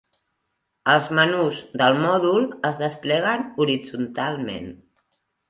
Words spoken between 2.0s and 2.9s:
mòdul es